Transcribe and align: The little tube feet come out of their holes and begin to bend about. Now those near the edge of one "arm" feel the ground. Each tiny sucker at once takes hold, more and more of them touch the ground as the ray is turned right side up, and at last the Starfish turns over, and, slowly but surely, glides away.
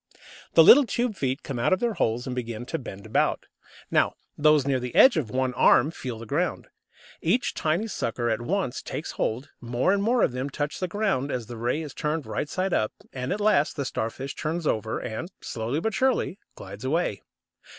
The 0.55 0.63
little 0.63 0.87
tube 0.87 1.15
feet 1.15 1.43
come 1.43 1.59
out 1.59 1.73
of 1.73 1.79
their 1.79 1.93
holes 1.93 2.25
and 2.25 2.35
begin 2.35 2.65
to 2.65 2.79
bend 2.79 3.05
about. 3.05 3.45
Now 3.91 4.15
those 4.35 4.65
near 4.65 4.79
the 4.79 4.95
edge 4.95 5.15
of 5.15 5.29
one 5.29 5.53
"arm" 5.53 5.91
feel 5.91 6.17
the 6.17 6.25
ground. 6.25 6.69
Each 7.21 7.53
tiny 7.53 7.85
sucker 7.85 8.27
at 8.27 8.41
once 8.41 8.81
takes 8.81 9.11
hold, 9.11 9.49
more 9.61 9.93
and 9.93 10.01
more 10.01 10.23
of 10.23 10.31
them 10.31 10.49
touch 10.49 10.79
the 10.79 10.87
ground 10.87 11.29
as 11.31 11.45
the 11.45 11.55
ray 11.55 11.83
is 11.83 11.93
turned 11.93 12.25
right 12.25 12.49
side 12.49 12.73
up, 12.73 12.93
and 13.13 13.31
at 13.31 13.39
last 13.39 13.75
the 13.75 13.85
Starfish 13.85 14.33
turns 14.33 14.65
over, 14.65 14.97
and, 14.97 15.29
slowly 15.39 15.79
but 15.79 15.93
surely, 15.93 16.39
glides 16.55 16.83
away. 16.83 17.21